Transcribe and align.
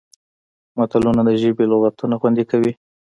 متلونه 0.77 1.21
د 1.27 1.29
ژبې 1.41 1.65
لغتونه 1.71 2.15
خوندي 2.21 2.43
کوي 2.51 2.71